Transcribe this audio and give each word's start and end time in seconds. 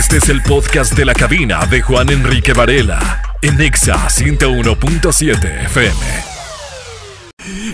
Este 0.00 0.16
es 0.16 0.30
el 0.30 0.42
podcast 0.42 0.94
de 0.96 1.04
la 1.04 1.12
cabina 1.12 1.66
de 1.66 1.82
Juan 1.82 2.08
Enrique 2.08 2.54
Varela 2.54 3.36
en 3.42 3.58
Nexa 3.58 4.08
101.7 4.08 5.64
FM. 5.66 6.40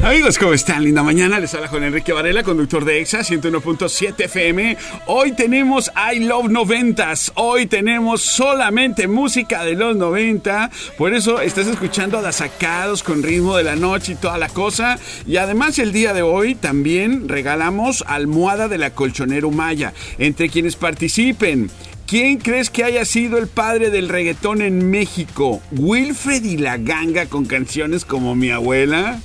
Amigos, 0.03 0.37
¿cómo 0.37 0.53
están? 0.53 0.83
Linda 0.83 1.05
mañana, 1.05 1.39
les 1.39 1.55
habla 1.55 1.69
Juan 1.69 1.85
Enrique 1.85 2.13
Varela, 2.13 2.43
conductor 2.43 2.85
de 2.85 3.01
EXA 3.01 3.21
101.7 3.21 4.25
FM. 4.25 4.77
Hoy 5.07 5.33
tenemos 5.33 5.93
I 6.13 6.19
Love 6.19 6.47
90s, 6.47 7.31
hoy 7.37 7.67
tenemos 7.67 8.23
solamente 8.23 9.07
música 9.07 9.63
de 9.63 9.75
los 9.75 9.97
90, 9.97 10.73
por 10.99 11.15
eso 11.15 11.41
estás 11.41 11.69
escuchando 11.69 12.19
a 12.19 12.33
sacados 12.33 13.05
con 13.05 13.23
ritmo 13.23 13.57
de 13.57 13.63
la 13.63 13.77
noche 13.77 14.13
y 14.13 14.17
toda 14.17 14.37
la 14.37 14.49
cosa. 14.49 14.99
Y 15.29 15.37
además 15.37 15.79
el 15.79 15.93
día 15.93 16.13
de 16.13 16.23
hoy 16.23 16.57
también 16.57 17.29
regalamos 17.29 18.03
almohada 18.09 18.67
de 18.67 18.79
la 18.79 18.91
colchonero 18.91 19.53
Maya, 19.53 19.95
entre 20.19 20.49
quienes 20.49 20.75
participen. 20.75 21.71
¿Quién 22.07 22.39
crees 22.39 22.71
que 22.71 22.85
haya 22.85 23.05
sido 23.05 23.37
el 23.37 23.49
padre 23.49 23.91
del 23.91 24.09
reggaetón 24.09 24.63
en 24.63 24.91
México? 24.91 25.61
¿Wilfred 25.73 26.45
y 26.45 26.57
la 26.57 26.77
ganga 26.77 27.27
con 27.27 27.47
canciones 27.47 28.05
como 28.05 28.37
Mi 28.37 28.51
abuela? 28.51 29.21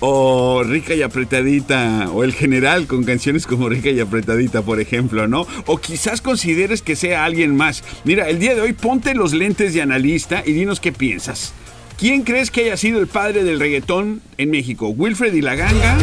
o 0.00 0.62
rica 0.62 0.94
y 0.94 1.02
apretadita, 1.02 2.08
o 2.12 2.22
el 2.22 2.32
general 2.32 2.86
con 2.86 3.02
canciones 3.02 3.46
como 3.46 3.68
rica 3.68 3.90
y 3.90 3.98
apretadita, 3.98 4.62
por 4.62 4.80
ejemplo, 4.80 5.26
¿no? 5.26 5.44
O 5.66 5.78
quizás 5.78 6.20
consideres 6.20 6.82
que 6.82 6.94
sea 6.94 7.24
alguien 7.24 7.56
más. 7.56 7.82
Mira, 8.04 8.28
el 8.28 8.38
día 8.38 8.54
de 8.54 8.60
hoy 8.60 8.74
ponte 8.74 9.14
los 9.14 9.32
lentes 9.32 9.74
de 9.74 9.82
analista 9.82 10.44
y 10.46 10.52
dinos 10.52 10.78
qué 10.78 10.92
piensas. 10.92 11.52
¿Quién 11.98 12.22
crees 12.22 12.52
que 12.52 12.60
haya 12.60 12.76
sido 12.76 13.00
el 13.00 13.08
padre 13.08 13.42
del 13.42 13.58
reggaetón 13.58 14.20
en 14.36 14.50
México? 14.50 14.88
¿Wilfred 14.88 15.34
y 15.34 15.40
la 15.40 15.56
ganga? 15.56 15.98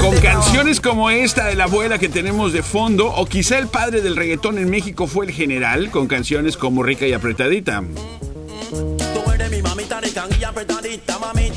Con 0.00 0.18
canciones 0.20 0.80
como 0.80 1.10
esta 1.10 1.46
de 1.46 1.54
la 1.54 1.64
abuela 1.64 1.98
que 1.98 2.08
tenemos 2.08 2.52
de 2.52 2.62
fondo, 2.62 3.06
o 3.06 3.26
quizá 3.26 3.58
el 3.58 3.68
padre 3.68 4.00
del 4.02 4.16
reggaetón 4.16 4.58
en 4.58 4.68
México 4.68 5.06
fue 5.06 5.26
el 5.26 5.32
general, 5.32 5.90
con 5.90 6.06
canciones 6.06 6.56
como 6.56 6.82
rica 6.82 7.06
y 7.06 7.12
apretadita. 7.12 7.82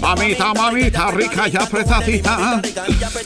Mamita, 0.01 0.53
mamita, 0.53 1.11
rica 1.11 1.47
y 1.47 1.55
apretadita. 1.55 2.61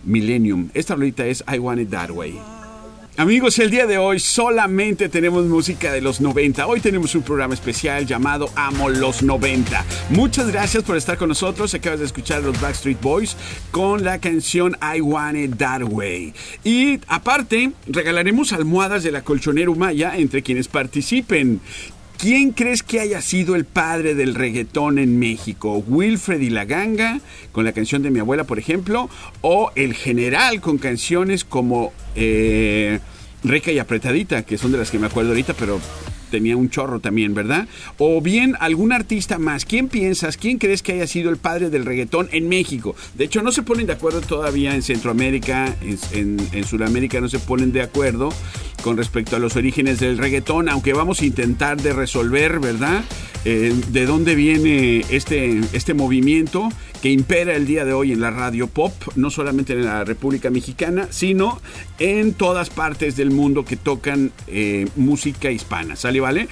Millennium. 0.03 0.69
Esta 0.73 0.95
rolita 0.95 1.25
es 1.25 1.43
I 1.51 1.59
Want 1.59 1.81
It 1.81 1.89
That 1.89 2.11
Way. 2.11 2.39
Amigos, 3.17 3.59
el 3.59 3.69
día 3.69 3.85
de 3.85 3.97
hoy 3.97 4.19
solamente 4.19 5.09
tenemos 5.09 5.45
música 5.45 5.91
de 5.91 5.99
los 5.99 6.21
90. 6.21 6.65
Hoy 6.65 6.79
tenemos 6.79 7.13
un 7.13 7.21
programa 7.23 7.53
especial 7.53 8.05
llamado 8.05 8.49
Amo 8.55 8.89
los 8.89 9.21
90. 9.21 9.85
Muchas 10.09 10.47
gracias 10.49 10.83
por 10.83 10.95
estar 10.95 11.17
con 11.17 11.27
nosotros. 11.27 11.73
Acabas 11.73 11.99
de 11.99 12.05
escuchar 12.05 12.41
los 12.41 12.59
Backstreet 12.59 13.01
Boys 13.01 13.35
con 13.69 14.03
la 14.05 14.19
canción 14.19 14.77
I 14.81 15.01
Want 15.01 15.37
It 15.37 15.57
That 15.57 15.83
Way. 15.83 16.33
Y 16.63 16.99
aparte, 17.07 17.71
regalaremos 17.85 18.53
almohadas 18.53 19.03
de 19.03 19.11
la 19.11 19.23
colchonera 19.23 19.71
Maya 19.75 20.17
entre 20.17 20.41
quienes 20.41 20.69
participen. 20.69 21.59
¿Quién 22.21 22.51
crees 22.51 22.83
que 22.83 22.99
haya 22.99 23.19
sido 23.19 23.55
el 23.55 23.65
padre 23.65 24.13
del 24.13 24.35
reggaetón 24.35 24.99
en 24.99 25.17
México? 25.17 25.83
¿Wilfred 25.87 26.39
y 26.39 26.51
la 26.51 26.65
Ganga, 26.65 27.19
con 27.51 27.65
la 27.65 27.71
canción 27.71 28.03
de 28.03 28.11
mi 28.11 28.19
abuela, 28.19 28.43
por 28.43 28.59
ejemplo? 28.59 29.09
¿O 29.41 29.71
el 29.73 29.95
general 29.95 30.61
con 30.61 30.77
canciones 30.77 31.43
como 31.43 31.91
eh, 32.15 32.99
Rica 33.43 33.71
y 33.71 33.79
Apretadita, 33.79 34.43
que 34.43 34.59
son 34.59 34.71
de 34.71 34.77
las 34.77 34.91
que 34.91 34.99
me 34.99 35.07
acuerdo 35.07 35.31
ahorita, 35.31 35.55
pero 35.55 35.79
tenía 36.31 36.57
un 36.57 36.69
chorro 36.69 36.99
también, 36.99 37.35
¿verdad? 37.35 37.67
O 37.99 38.21
bien 38.21 38.55
algún 38.59 38.91
artista 38.91 39.37
más. 39.37 39.65
¿Quién 39.65 39.87
piensas, 39.87 40.37
quién 40.37 40.57
crees 40.57 40.81
que 40.81 40.93
haya 40.93 41.05
sido 41.05 41.29
el 41.29 41.37
padre 41.37 41.69
del 41.69 41.85
reggaetón 41.85 42.29
en 42.31 42.49
México? 42.49 42.95
De 43.15 43.25
hecho, 43.25 43.43
no 43.43 43.51
se 43.51 43.61
ponen 43.61 43.85
de 43.85 43.93
acuerdo 43.93 44.21
todavía 44.21 44.73
en 44.73 44.81
Centroamérica, 44.81 45.75
en, 46.13 46.65
Sudamérica 46.65 47.19
no 47.21 47.27
se 47.27 47.39
ponen 47.39 47.71
de 47.71 47.81
acuerdo 47.81 48.29
con 48.81 48.97
respecto 48.97 49.35
a 49.35 49.39
los 49.39 49.55
orígenes 49.55 49.99
del 49.99 50.17
reggaetón, 50.17 50.69
aunque 50.69 50.93
vamos 50.93 51.21
a 51.21 51.25
intentar 51.25 51.81
de 51.81 51.93
resolver, 51.93 52.59
¿verdad? 52.59 53.03
Eh, 53.43 53.73
de 53.89 54.05
dónde 54.05 54.35
viene 54.35 55.03
este, 55.09 55.59
este 55.73 55.93
movimiento 55.93 56.69
que 57.01 57.09
impera 57.09 57.55
el 57.55 57.65
día 57.65 57.83
de 57.83 57.93
hoy 57.93 58.11
en 58.11 58.21
la 58.21 58.31
radio 58.31 58.67
pop, 58.67 58.93
no 59.15 59.31
solamente 59.31 59.73
en 59.73 59.85
la 59.85 60.03
República 60.03 60.49
Mexicana, 60.49 61.07
sino 61.09 61.59
en 61.99 62.33
todas 62.33 62.69
partes 62.69 63.15
del 63.15 63.31
mundo 63.31 63.65
que 63.65 63.75
tocan 63.75 64.31
eh, 64.47 64.87
música 64.95 65.49
hispana. 65.51 65.95
¿Sale, 65.95 66.19
vale? 66.19 66.47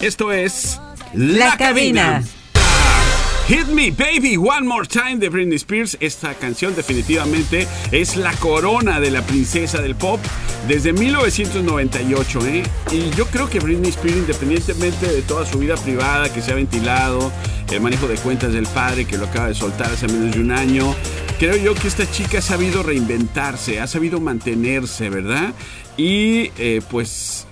Esto 0.00 0.32
es 0.32 0.80
La, 1.14 1.56
cabina. 1.56 2.22
Hit 3.48 3.68
Me 3.68 3.92
Baby 3.92 4.36
One 4.36 4.66
More 4.66 4.88
Time 4.88 5.18
de 5.18 5.28
Britney 5.28 5.54
Spears. 5.54 5.96
Esta 6.00 6.34
canción 6.34 6.74
definitivamente 6.74 7.68
es 7.92 8.16
la 8.16 8.32
corona 8.32 8.98
de 8.98 9.12
la 9.12 9.22
princesa 9.22 9.80
del 9.80 9.94
pop 9.94 10.18
desde 10.66 10.92
1998. 10.92 12.44
¿eh? 12.44 12.64
Y 12.90 13.10
yo 13.10 13.24
creo 13.26 13.48
que 13.48 13.60
Britney 13.60 13.90
Spears, 13.90 14.16
independientemente 14.16 15.06
de 15.06 15.22
toda 15.22 15.46
su 15.46 15.60
vida 15.60 15.76
privada 15.76 16.32
que 16.32 16.42
se 16.42 16.50
ha 16.50 16.54
ventilado, 16.56 17.30
el 17.70 17.80
manejo 17.80 18.08
de 18.08 18.16
cuentas 18.16 18.52
del 18.52 18.66
padre 18.66 19.04
que 19.04 19.16
lo 19.16 19.26
acaba 19.26 19.46
de 19.46 19.54
soltar 19.54 19.92
hace 19.92 20.08
menos 20.08 20.34
de 20.34 20.40
un 20.40 20.50
año, 20.50 20.92
creo 21.38 21.56
yo 21.56 21.76
que 21.76 21.86
esta 21.86 22.10
chica 22.10 22.38
ha 22.38 22.42
sabido 22.42 22.82
reinventarse, 22.82 23.78
ha 23.78 23.86
sabido 23.86 24.18
mantenerse, 24.18 25.08
¿verdad? 25.08 25.54
Y 25.96 26.50
eh, 26.58 26.82
pues 26.90 27.45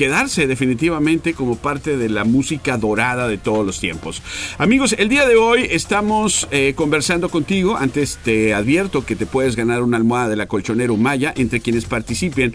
quedarse 0.00 0.46
definitivamente 0.46 1.34
como 1.34 1.56
parte 1.56 1.98
de 1.98 2.08
la 2.08 2.24
música 2.24 2.78
dorada 2.78 3.28
de 3.28 3.36
todos 3.36 3.66
los 3.66 3.80
tiempos. 3.80 4.22
Amigos, 4.56 4.94
el 4.96 5.10
día 5.10 5.28
de 5.28 5.36
hoy 5.36 5.66
estamos 5.68 6.48
eh, 6.50 6.72
conversando 6.74 7.28
contigo. 7.28 7.76
Antes 7.76 8.18
te 8.24 8.54
advierto 8.54 9.04
que 9.04 9.14
te 9.14 9.26
puedes 9.26 9.56
ganar 9.56 9.82
una 9.82 9.98
almohada 9.98 10.30
de 10.30 10.36
la 10.36 10.48
colchonera 10.48 10.94
Maya 10.94 11.34
entre 11.36 11.60
quienes 11.60 11.84
participen. 11.84 12.54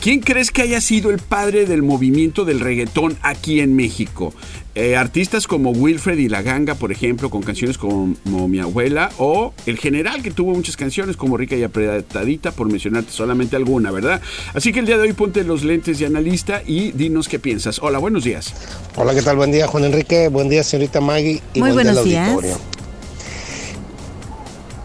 ¿Quién 0.00 0.20
crees 0.20 0.52
que 0.52 0.62
haya 0.62 0.80
sido 0.80 1.10
el 1.10 1.18
padre 1.18 1.66
del 1.66 1.82
movimiento 1.82 2.44
del 2.44 2.60
reggaetón 2.60 3.18
aquí 3.22 3.58
en 3.58 3.74
México? 3.74 4.32
Eh, 4.76 4.96
artistas 4.96 5.46
como 5.46 5.70
Wilfred 5.70 6.18
y 6.18 6.28
La 6.28 6.42
Ganga, 6.42 6.74
por 6.74 6.90
ejemplo, 6.90 7.30
con 7.30 7.42
canciones 7.42 7.78
como, 7.78 8.16
Mi 8.24 8.58
Abuela, 8.58 9.10
o 9.18 9.52
El 9.66 9.78
General, 9.78 10.20
que 10.20 10.32
tuvo 10.32 10.52
muchas 10.52 10.76
canciones 10.76 11.16
como 11.16 11.36
Rica 11.36 11.54
y 11.54 11.62
Apretadita, 11.62 12.50
por 12.50 12.68
mencionarte 12.68 13.12
solamente 13.12 13.54
alguna, 13.54 13.92
¿verdad? 13.92 14.20
Así 14.52 14.72
que 14.72 14.80
el 14.80 14.86
día 14.86 14.96
de 14.96 15.02
hoy 15.02 15.12
ponte 15.12 15.44
los 15.44 15.62
lentes 15.62 16.00
de 16.00 16.06
analista 16.06 16.60
y 16.66 16.90
dinos 16.90 17.28
qué 17.28 17.38
piensas. 17.38 17.78
Hola, 17.80 17.98
buenos 17.98 18.24
días. 18.24 18.52
Hola, 18.96 19.14
¿qué 19.14 19.22
tal? 19.22 19.36
Buen 19.36 19.52
día, 19.52 19.68
Juan 19.68 19.84
Enrique. 19.84 20.26
Buen 20.26 20.48
día, 20.48 20.64
señorita 20.64 21.00
Maggie. 21.00 21.40
Y 21.54 21.60
Muy 21.60 21.70
buenos 21.70 22.02
días. 22.02 22.36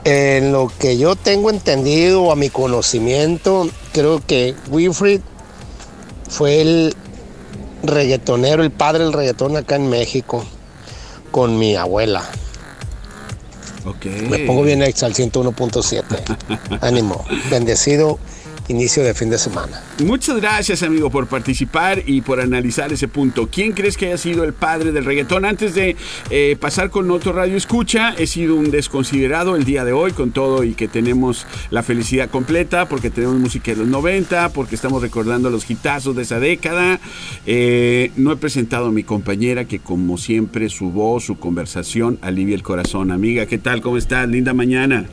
En 0.04 0.52
lo 0.52 0.72
que 0.80 1.00
yo 1.00 1.16
tengo 1.16 1.50
entendido, 1.50 2.32
a 2.32 2.36
mi 2.36 2.50
conocimiento, 2.50 3.68
creo 3.92 4.22
que 4.26 4.54
Wilfred 4.70 5.22
fue 6.30 6.62
el 6.62 6.96
reggaetonero, 7.84 8.64
el 8.64 8.72
padre 8.72 9.04
del 9.04 9.14
reggaetón 9.14 9.58
acá 9.58 9.76
en 9.76 9.90
México, 9.90 10.44
con 11.32 11.58
mi 11.58 11.76
abuela. 11.76 12.24
Okay. 13.86 14.28
Me 14.28 14.40
pongo 14.40 14.64
bien 14.64 14.84
ex 14.84 15.04
al 15.04 15.14
101.7. 15.14 16.80
Ánimo. 16.82 17.26
Bendecido 17.50 18.20
inicio 18.70 19.04
de 19.04 19.14
fin 19.14 19.30
de 19.30 19.38
semana. 19.38 19.84
Muchas 20.04 20.38
gracias, 20.38 20.84
amigo, 20.84 21.10
por 21.10 21.28
participar 21.28 22.04
y 22.06 22.22
por 22.22 22.40
analizar 22.40 22.94
ese 22.94 23.08
punto. 23.08 23.50
¿Quién 23.52 23.74
crees 23.74 23.98
que 23.98 24.08
haya 24.08 24.18
sido 24.18 24.44
el 24.44 24.54
padre 24.54 24.92
del 24.92 25.06
reggaetón? 25.06 25.44
Antes 25.44 25.74
de 25.74 25.96
eh, 26.30 26.56
pasar 26.60 26.90
con 26.90 27.10
otro 27.12 27.34
radio 27.34 27.58
escucha, 27.58 28.14
he 28.18 28.28
sido 28.28 28.56
un 28.56 28.72
desconsiderado 28.72 29.56
el 29.56 29.66
día 29.66 29.84
de 29.84 29.92
hoy 29.92 30.12
con 30.12 30.32
todo 30.32 30.64
y 30.64 30.74
que 30.76 30.88
tenemos 30.88 31.46
la 31.72 31.84
felicidad 31.84 32.30
completa 32.30 32.88
porque 32.88 33.10
tenemos 33.10 33.36
música 33.38 33.72
de 33.72 33.78
los 33.78 33.88
90, 33.88 34.50
porque 34.50 34.76
estamos 34.76 35.02
recordando 35.02 35.50
los 35.50 35.70
hitazos 35.70 36.16
de 36.16 36.22
esa 36.22 36.40
década. 36.40 37.00
Eh, 37.46 38.12
no 38.16 38.32
he 38.32 38.38
presentado 38.38 38.88
a 38.88 38.92
mi 38.92 39.04
compañera 39.04 39.66
que 39.66 39.80
como 39.80 40.18
siempre 40.18 40.70
su 40.70 40.92
voz, 40.92 41.26
su 41.26 41.40
conversación 41.40 42.20
alivia 42.22 42.56
el 42.56 42.64
corazón. 42.64 43.12
Amiga, 43.12 43.48
¿qué 43.48 43.58
tal? 43.58 43.82
¿Cómo 43.82 43.98
estás? 43.98 44.30
Linda 44.30 44.54
mañana. 44.54 45.08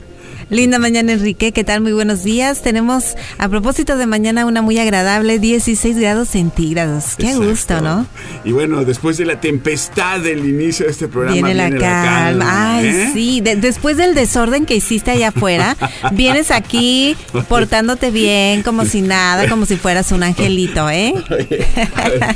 Linda 0.48 0.78
mañana, 0.78 1.12
Enrique. 1.12 1.50
¿Qué 1.50 1.64
tal? 1.64 1.80
Muy 1.80 1.92
buenos 1.92 2.22
días. 2.22 2.62
Tenemos, 2.62 3.16
a 3.36 3.48
propósito 3.48 3.96
de 3.96 4.06
mañana, 4.06 4.46
una 4.46 4.62
muy 4.62 4.78
agradable 4.78 5.40
16 5.40 5.98
grados 5.98 6.28
centígrados. 6.28 7.16
Qué 7.18 7.34
gusto, 7.34 7.80
¿no? 7.80 8.06
Y 8.44 8.52
bueno, 8.52 8.84
después 8.84 9.16
de 9.16 9.24
la 9.24 9.40
tempestad 9.40 10.20
del 10.20 10.48
inicio 10.48 10.86
de 10.86 10.92
este 10.92 11.08
programa, 11.08 11.48
viene, 11.48 11.70
la, 11.70 11.78
calma. 11.78 12.76
Ay, 12.76 12.86
¿eh? 12.86 13.10
sí. 13.12 13.40
después 13.40 13.96
del 13.96 14.14
desorden 14.14 14.66
que 14.66 14.76
hiciste 14.76 15.10
allá 15.10 15.28
afuera, 15.28 15.76
vienes 16.12 16.52
aquí 16.52 17.16
portándote 17.48 18.12
bien, 18.12 18.62
como 18.62 18.84
si 18.84 19.02
nada, 19.02 19.48
como 19.48 19.66
si 19.66 19.76
fueras 19.76 20.12
un 20.12 20.22
angelito, 20.22 20.88
¿eh? 20.88 21.12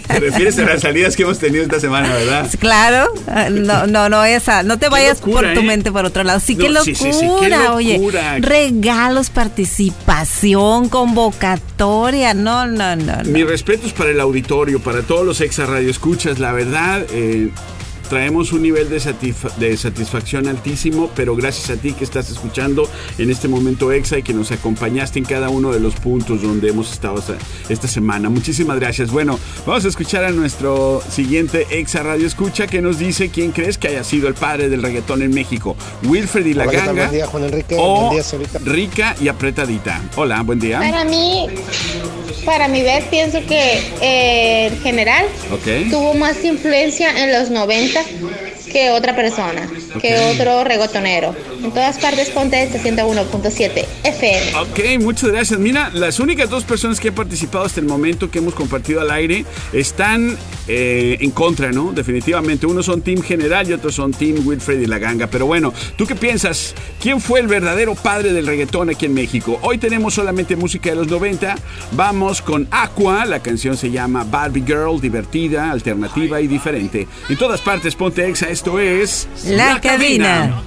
te 0.09 0.19
refieres 0.19 0.59
a 0.59 0.63
las 0.63 0.81
salidas 0.81 1.15
que 1.15 1.23
hemos 1.23 1.39
tenido 1.39 1.63
esta 1.63 1.79
semana, 1.79 2.13
¿verdad? 2.13 2.51
Claro. 2.59 3.07
Ah, 3.29 3.51
no, 3.51 3.87
no, 3.87 4.09
no, 4.09 4.25
esa, 4.25 4.65
no 4.65 4.81
te 4.81 4.89
vayas 4.89 5.21
por 5.21 5.43
tu 5.55 5.61
¿eh? 5.61 5.65
mente 5.65 5.93
por 5.93 6.05
otro 6.05 6.25
lado. 6.25 6.41
Sí, 6.41 6.57
qué 6.57 6.71
locura, 6.71 6.85
sí, 6.97 7.13
sí, 7.13 7.27
qué 7.41 7.49
locura. 7.51 7.75
oye 7.75 8.00
regalos, 8.41 9.31
participación, 9.31 10.89
convocatoria. 10.89 12.35
No, 12.35 12.67
no, 12.67 12.97
no. 12.97 13.23
no. 13.23 13.25
Mi 13.25 13.45
respeto 13.45 13.87
es 13.87 13.93
para 13.93 14.11
el 14.11 14.21
auditorio, 14.21 14.81
para 14.81 15.03
todos 15.03 15.25
los 15.25 15.41
ex 15.41 15.59
radio 15.59 15.91
escuchas. 15.91 16.39
La 16.39 16.53
verdad, 16.53 17.07
eh, 17.11 17.51
traemos 18.11 18.53
un 18.53 18.63
nivel 18.63 18.91
de, 18.91 19.35
de, 19.59 19.77
satisfacción 19.77 20.49
altísimo, 20.49 21.11
pero 21.15 21.37
gracias 21.37 21.71
a 21.71 21.81
ti 21.81 21.93
que 21.93 22.03
estás 22.03 22.29
escuchando 22.29 22.89
en 23.19 23.31
este 23.31 23.47
momento 23.47 23.93
EXA 23.93 24.19
y 24.19 24.23
que 24.25 24.35
nos 24.35 24.51
acompañaste 24.51 25.21
en 25.21 25.25
cada 25.25 25.49
uno 25.49 25.73
de 25.73 25.79
los 25.79 25.95
puntos 25.95 26.43
donde 26.43 26.69
hemos 26.69 26.93
estado 26.93 27.23
esta 27.69 27.89
semana. 27.89 28.29
Muchísimas 28.29 28.81
gracias. 28.81 29.11
Bueno, 29.13 29.39
vamos 29.65 29.85
a 29.85 29.89
escuchar 29.89 30.25
a 30.25 30.33
nuestro 30.33 31.01
siguiente 31.09 31.67
EXA 31.71 32.03
Radio 32.03 32.27
Escucha 32.27 32.67
que 32.67 32.83
nos 32.83 32.99
dice 32.99 33.31
quién 33.31 33.53
crees 33.53 33.79
que 33.79 33.89
haya 33.89 34.03
sido 34.03 34.27
el 34.27 34.35
padre 34.35 34.69
del 34.69 34.83
reggaetón 34.83 35.23
en 35.23 35.33
México. 35.33 35.77
Wilfred 36.03 36.47
y 36.47 36.55
la 36.55 36.67
Ganga. 36.67 36.93
Buen 36.93 37.11
día, 37.13 37.27
Juan 37.29 37.45
Enrique. 37.45 37.77
O 37.79 38.11
Rica 38.65 39.15
y 39.21 39.29
Apretadita. 39.29 40.03
Hola, 40.17 40.43
buen 40.43 40.59
día. 40.59 40.81
Para 40.81 41.05
mí, 41.05 41.47
para 42.45 42.69
mi 42.69 42.83
ver, 42.83 43.03
pienso 43.05 43.39
que 43.47 43.83
eh, 44.01 44.67
el 44.67 44.81
general 44.81 45.27
tuvo 45.91 46.15
más 46.15 46.45
influencia 46.45 47.25
en 47.25 47.33
los 47.33 47.51
90 47.51 48.01
que 48.73 48.91
otra 48.91 49.17
persona, 49.17 49.69
que 50.01 50.17
otro 50.19 50.65
regotonero. 50.65 51.35
En 51.63 51.73
todas 51.73 51.99
partes 51.99 52.31
ponte 52.31 52.71
101.7 52.71 53.85
FM. 54.05 54.57
Ok, 54.57 55.03
muchas 55.03 55.31
gracias. 55.31 55.61
Mira, 55.61 55.91
las 55.93 56.19
únicas 56.19 56.49
dos 56.49 56.65
personas 56.65 56.99
que 57.01 57.09
han 57.09 57.15
participado 57.15 57.65
hasta 57.65 57.81
el 57.81 57.87
momento 57.87 58.31
que 58.31 58.39
hemos 58.39 58.55
compartido 58.55 59.01
al 59.01 59.11
aire 59.11 59.45
están 59.73 60.39
eh, 60.69 61.19
en 61.21 61.31
contra, 61.33 61.71
¿no? 61.71 61.93
Definitivamente. 61.93 62.65
Unos 62.67 62.87
son 62.87 63.03
Team 63.03 63.23
General 63.23 63.69
y 63.69 63.73
otros 63.73 63.95
son 63.95 64.13
Team 64.13 64.47
Wilfred 64.47 64.81
y 64.81 64.87
la 64.87 64.99
Ganga. 64.99 65.27
Pero 65.27 65.45
bueno, 65.47 65.75
¿tú 65.97 66.07
qué 66.07 66.15
piensas? 66.15 66.75
¿Quién 67.01 67.21
fue 67.21 67.41
el 67.41 67.47
verdadero 67.47 67.95
padre 67.95 68.33
del 68.33 68.47
reggaetón 68.47 68.89
aquí 68.89 69.07
en 69.07 69.15
México? 69.15 69.59
Hoy 69.63 69.79
tenemos 69.79 70.15
solamente 70.15 70.57
música 70.57 70.91
de 70.91 70.97
los 70.97 71.09
90. 71.09 71.57
Vamos 71.93 72.41
con 72.41 72.69
Aqua. 72.71 73.27
La 73.27 73.41
canción 73.41 73.77
se 73.77 73.91
llama 73.91 74.25
Barbie 74.25 74.65
Girl, 74.65 75.01
divertida, 75.01 75.71
alternativa 75.71 76.41
y 76.41 76.47
diferente. 76.47 77.07
En 77.29 77.37
todas 77.37 77.61
partes, 77.61 77.95
ponte 77.95 78.27
exa. 78.27 78.49
Esto 78.49 78.79
es. 78.81 79.29
La, 79.45 79.81
cabina. 79.81 80.63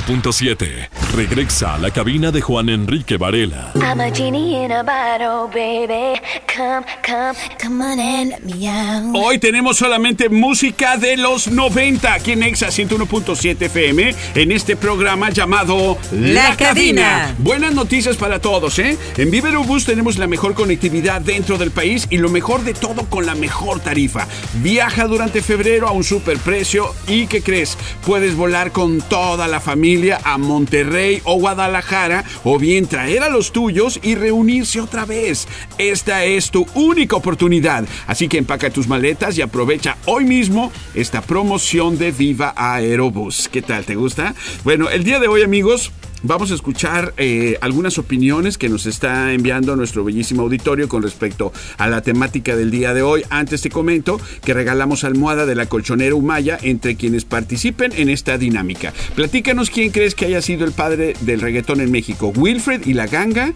101.7. 0.00 0.88
Regresa 1.16 1.74
a 1.74 1.78
la 1.78 1.90
cabina 1.90 2.30
de 2.30 2.40
Juan 2.40 2.68
Enrique 2.68 3.16
Varela. 3.16 3.72
I'm 3.74 4.00
a 4.00 4.14
genie 4.14 4.64
in 4.64 4.70
a 4.70 4.82
bottle, 4.84 5.48
baby. 5.52 6.20
Come, 6.46 6.84
come, 7.02 7.34
come 7.60 7.82
on 7.82 7.98
and 7.98 8.30
let 8.30 8.40
me 8.44 8.68
out. 8.68 9.14
Hoy 9.14 9.38
tenemos 9.38 9.78
solamente 9.78 10.28
música 10.28 10.96
de 10.96 11.16
los 11.16 11.48
90 11.48 12.12
aquí 12.12 12.32
en 12.32 12.42
Exa 12.42 12.68
101.7 12.68 13.62
FM 13.62 14.14
en 14.34 14.52
este 14.52 14.76
programa 14.76 15.30
llamado 15.30 15.98
La, 16.12 16.56
Cabina. 16.56 17.34
Buenas 17.38 17.74
noticias 17.74 18.16
para 18.16 18.40
todos, 18.40 18.78
¿eh? 18.78 18.96
En 19.16 19.30
Viverobus 19.30 19.84
tenemos 19.84 20.18
la 20.18 20.26
mejor 20.26 20.54
conectividad 20.54 21.20
dentro 21.22 21.58
del 21.58 21.70
país 21.70 22.06
y 22.10 22.18
lo 22.18 22.28
mejor 22.28 22.62
de 22.62 22.74
todo 22.74 23.06
con 23.08 23.26
la 23.26 23.34
mejor 23.34 23.80
tarifa. 23.80 24.28
Viaja 24.54 25.06
durante 25.06 25.42
febrero 25.42 25.88
a 25.88 25.92
un 25.92 26.04
superprecio 26.04 26.94
y 27.08 27.26
¿qué 27.26 27.42
crees? 27.42 27.76
Puedes 28.04 28.36
volar 28.36 28.70
con 28.70 29.00
toda 29.00 29.48
la 29.48 29.60
familia 29.60 29.87
a 30.22 30.36
Monterrey 30.36 31.22
o 31.24 31.38
Guadalajara 31.38 32.22
o 32.44 32.58
bien 32.58 32.86
traer 32.86 33.22
a 33.22 33.30
los 33.30 33.52
tuyos 33.52 33.98
y 34.02 34.16
reunirse 34.16 34.82
otra 34.82 35.06
vez. 35.06 35.48
Esta 35.78 36.24
es 36.24 36.50
tu 36.50 36.66
única 36.74 37.16
oportunidad, 37.16 37.86
así 38.06 38.28
que 38.28 38.36
empaca 38.36 38.68
tus 38.68 38.86
maletas 38.86 39.38
y 39.38 39.42
aprovecha 39.42 39.96
hoy 40.04 40.24
mismo 40.26 40.70
esta 40.94 41.22
promoción 41.22 41.96
de 41.96 42.12
Viva 42.12 42.52
Aerobus. 42.54 43.48
¿Qué 43.48 43.62
tal? 43.62 43.86
¿Te 43.86 43.94
gusta? 43.94 44.34
Bueno, 44.62 44.90
el 44.90 45.04
día 45.04 45.20
de 45.20 45.28
hoy, 45.28 45.40
amigos, 45.42 45.90
Vamos 46.24 46.50
a 46.50 46.54
escuchar 46.54 47.14
eh, 47.16 47.58
algunas 47.60 47.96
opiniones 47.96 48.58
que 48.58 48.68
nos 48.68 48.86
está 48.86 49.32
enviando 49.32 49.76
nuestro 49.76 50.02
bellísimo 50.02 50.42
auditorio 50.42 50.88
con 50.88 51.02
respecto 51.02 51.52
a 51.76 51.86
la 51.86 52.02
temática 52.02 52.56
del 52.56 52.72
día 52.72 52.92
de 52.92 53.02
hoy. 53.02 53.22
Antes 53.30 53.62
te 53.62 53.70
comento 53.70 54.20
que 54.42 54.52
regalamos 54.52 55.04
almohada 55.04 55.46
de 55.46 55.54
la 55.54 55.66
colchonera 55.66 56.16
Humaya 56.16 56.58
entre 56.62 56.96
quienes 56.96 57.24
participen 57.24 57.92
en 57.96 58.08
esta 58.08 58.36
dinámica. 58.36 58.92
Platícanos 59.14 59.70
quién 59.70 59.90
crees 59.90 60.16
que 60.16 60.26
haya 60.26 60.42
sido 60.42 60.64
el 60.64 60.72
padre 60.72 61.14
del 61.20 61.40
reggaetón 61.40 61.80
en 61.80 61.92
México, 61.92 62.32
Wilfred 62.34 62.84
y 62.84 62.94
la 62.94 63.06
ganga 63.06 63.52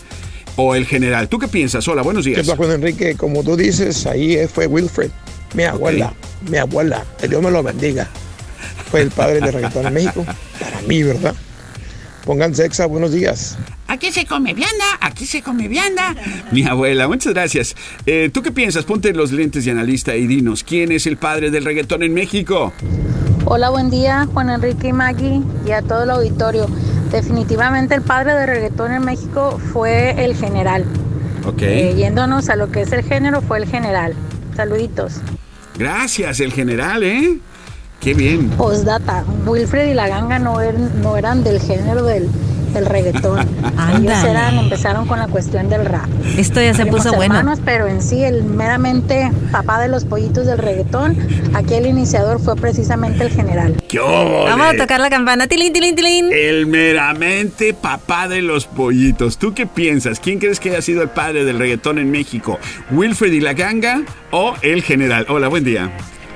o 0.54 0.76
el 0.76 0.86
general. 0.86 1.28
¿Tú 1.28 1.40
qué 1.40 1.48
piensas? 1.48 1.88
Hola, 1.88 2.02
buenos 2.02 2.24
días. 2.24 2.46
¿Qué 2.46 2.56
Juan 2.56 2.70
Enrique? 2.70 3.16
Como 3.16 3.42
tú 3.42 3.56
dices, 3.56 4.06
ahí 4.06 4.38
fue 4.46 4.68
Wilfred, 4.68 5.10
mi 5.54 5.64
abuela, 5.64 6.14
mi 6.48 6.58
abuela, 6.58 7.04
que 7.18 7.26
Dios 7.26 7.42
me 7.42 7.50
lo 7.50 7.64
bendiga. 7.64 8.08
Fue 8.88 9.00
el 9.00 9.10
padre 9.10 9.40
de 9.40 9.50
reggaetón 9.50 9.86
en 9.86 9.94
México, 9.94 10.24
para 10.60 10.80
mí, 10.82 11.02
¿verdad? 11.02 11.34
Pónganse 12.24 12.64
exa, 12.64 12.86
buenos 12.86 13.12
días. 13.12 13.58
Aquí 13.88 14.12
se 14.12 14.26
come 14.26 14.54
vianda, 14.54 14.84
aquí 15.00 15.26
se 15.26 15.42
come 15.42 15.68
vianda. 15.68 16.14
Mi 16.52 16.64
abuela, 16.64 17.08
muchas 17.08 17.34
gracias. 17.34 17.74
Eh, 18.06 18.30
¿Tú 18.32 18.42
qué 18.42 18.52
piensas? 18.52 18.84
Ponte 18.84 19.12
los 19.12 19.32
lentes 19.32 19.64
de 19.64 19.72
analista 19.72 20.14
y 20.14 20.26
dinos, 20.26 20.62
¿quién 20.62 20.92
es 20.92 21.06
el 21.06 21.16
padre 21.16 21.50
del 21.50 21.64
reggaetón 21.64 22.02
en 22.02 22.14
México? 22.14 22.72
Hola, 23.44 23.70
buen 23.70 23.90
día, 23.90 24.28
Juan 24.32 24.50
Enrique 24.50 24.88
y 24.88 24.92
Maggie 24.92 25.42
y 25.66 25.72
a 25.72 25.82
todo 25.82 26.04
el 26.04 26.10
auditorio. 26.10 26.68
Definitivamente 27.10 27.94
el 27.94 28.02
padre 28.02 28.34
de 28.34 28.46
reggaetón 28.46 28.92
en 28.92 29.04
México 29.04 29.60
fue 29.72 30.24
el 30.24 30.36
general. 30.36 30.86
Ok. 31.44 31.62
Eh, 31.62 31.94
yéndonos 31.96 32.48
a 32.48 32.56
lo 32.56 32.70
que 32.70 32.82
es 32.82 32.92
el 32.92 33.02
género, 33.02 33.42
fue 33.42 33.58
el 33.58 33.66
general. 33.66 34.14
Saluditos. 34.56 35.20
Gracias, 35.76 36.40
el 36.40 36.52
general, 36.52 37.02
¿eh? 37.02 37.38
Qué 38.02 38.14
bien. 38.14 38.50
Postdata, 38.50 39.24
Wilfred 39.46 39.92
y 39.92 39.94
la 39.94 40.08
ganga 40.08 40.40
no, 40.40 40.58
no 41.02 41.16
eran 41.16 41.44
del 41.44 41.60
género 41.60 42.02
del, 42.02 42.28
el 42.74 42.86
reggaetón. 42.86 43.38
Ellos 43.96 44.24
eran, 44.24 44.58
empezaron 44.58 45.06
con 45.06 45.20
la 45.20 45.28
cuestión 45.28 45.68
del 45.68 45.84
rap. 45.84 46.08
Esto 46.36 46.60
ya 46.60 46.74
se 46.74 46.84
puso 46.86 47.12
hermanos, 47.12 47.44
bueno. 47.44 47.62
Pero 47.64 47.86
en 47.86 48.02
sí, 48.02 48.24
el 48.24 48.42
meramente 48.42 49.30
papá 49.52 49.80
de 49.80 49.86
los 49.86 50.04
pollitos 50.04 50.46
del 50.46 50.58
reggaetón, 50.58 51.16
aquí 51.54 51.74
el 51.74 51.86
iniciador 51.86 52.40
fue 52.40 52.56
precisamente 52.56 53.22
el 53.22 53.30
general. 53.30 53.80
¿Qué 53.88 54.00
Vamos 54.00 54.66
a 54.66 54.76
tocar 54.76 54.98
la 54.98 55.08
campana. 55.08 55.46
Tilín, 55.46 55.72
tilín, 55.72 55.94
tilín. 55.94 56.30
El 56.32 56.66
meramente 56.66 57.72
papá 57.72 58.26
de 58.26 58.42
los 58.42 58.66
pollitos. 58.66 59.38
¿Tú 59.38 59.54
qué 59.54 59.66
piensas? 59.66 60.18
¿Quién 60.18 60.40
crees 60.40 60.58
que 60.58 60.70
haya 60.70 60.82
sido 60.82 61.02
el 61.02 61.10
padre 61.10 61.44
del 61.44 61.58
reggaetón 61.60 62.00
en 62.00 62.10
México? 62.10 62.58
¿Wilfred 62.90 63.32
y 63.32 63.40
la 63.40 63.52
ganga 63.52 64.02
o 64.32 64.54
el 64.62 64.82
general? 64.82 65.26
Hola, 65.28 65.46
buen 65.46 65.62
día. 65.62 65.92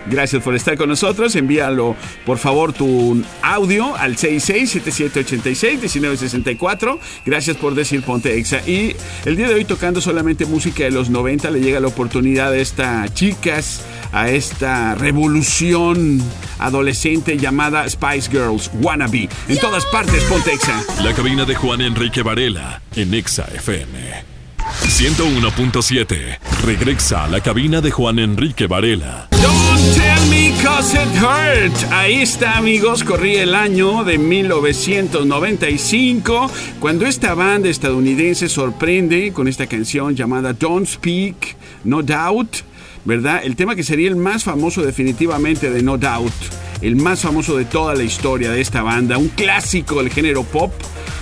Gracias 0.08 0.40
por 0.42 0.54
estar 0.54 0.76
con 0.76 0.88
nosotros. 0.88 1.34
Envíalo, 1.36 1.94
por 2.24 2.38
favor, 2.38 2.72
tu 2.72 3.22
audio 3.42 3.94
al 3.96 4.16
6677861964. 4.16 6.98
Gracias 7.24 7.56
por 7.56 7.74
decir 7.74 8.02
Ponte 8.02 8.36
Exa. 8.36 8.60
Y 8.66 8.94
el 9.24 9.36
día 9.36 9.48
de 9.48 9.54
hoy 9.54 9.64
tocando 9.64 10.00
solamente 10.00 10.46
música 10.46 10.84
de 10.84 10.92
los 10.92 11.10
90 11.10 11.50
le 11.50 11.60
llega 11.60 11.80
la 11.80 11.88
oportunidad 11.88 12.52
a 12.52 12.56
esta 12.56 13.12
chicas, 13.12 13.82
a 14.12 14.30
esta 14.30 14.94
revolución 14.94 16.22
adolescente 16.58 17.36
llamada 17.36 17.88
Spice 17.88 18.30
Girls 18.30 18.70
Wannabe. 18.80 19.28
En 19.48 19.58
todas 19.58 19.84
partes 19.86 20.22
Ponte 20.24 20.52
Exa. 20.52 20.82
La 21.02 21.14
cabina 21.14 21.44
de 21.44 21.54
Juan 21.54 21.80
Enrique 21.80 22.22
Varela 22.22 22.82
en 22.94 23.14
Exa 23.14 23.48
FM. 23.54 24.35
101.7. 24.84 26.38
Regresa 26.64 27.24
a 27.24 27.28
la 27.28 27.40
cabina 27.40 27.80
de 27.80 27.90
Juan 27.90 28.18
Enrique 28.18 28.66
Varela. 28.66 29.28
Don't 29.30 29.94
tell 29.94 30.30
me 30.30 30.46
Because 30.66 30.96
It 30.96 31.22
Hurt. 31.22 31.92
Ahí 31.92 32.22
está, 32.22 32.56
amigos. 32.56 33.04
Corría 33.04 33.44
el 33.44 33.54
año 33.54 34.02
de 34.04 34.16
1995 34.18 36.50
cuando 36.80 37.04
esta 37.06 37.34
banda 37.34 37.68
estadounidense 37.68 38.48
sorprende 38.48 39.32
con 39.32 39.46
esta 39.48 39.66
canción 39.66 40.16
llamada 40.16 40.54
Don't 40.54 40.88
Speak, 40.88 41.56
No 41.84 42.02
Doubt, 42.02 42.56
¿verdad? 43.04 43.42
El 43.44 43.54
tema 43.54 43.76
que 43.76 43.84
sería 43.84 44.08
el 44.08 44.16
más 44.16 44.42
famoso 44.44 44.80
definitivamente 44.82 45.70
de 45.70 45.82
No 45.82 45.98
Doubt. 45.98 46.32
El 46.80 46.96
más 46.96 47.20
famoso 47.20 47.56
de 47.56 47.64
toda 47.64 47.94
la 47.94 48.02
historia 48.02 48.50
de 48.50 48.60
esta 48.60 48.82
banda. 48.82 49.18
Un 49.18 49.28
clásico 49.28 50.02
del 50.02 50.10
género 50.10 50.42
pop 50.42 50.72